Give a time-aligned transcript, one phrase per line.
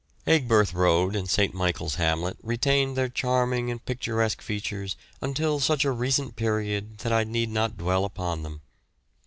[0.25, 1.53] Aigburth Road and St.
[1.53, 7.23] Michael's Hamlet retained their charming and picturesque features until such a recent period that I
[7.23, 8.61] need not dwell upon them.